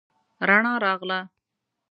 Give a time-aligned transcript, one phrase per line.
[0.47, 1.19] رڼا راغله